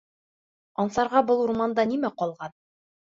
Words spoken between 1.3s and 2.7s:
урманда нимә ҡалған.